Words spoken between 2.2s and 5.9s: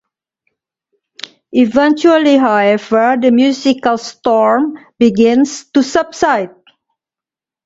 however, the musical storm begins to